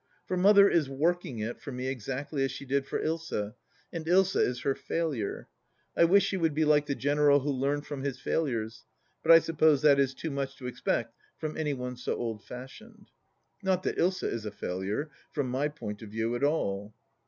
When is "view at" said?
16.09-16.43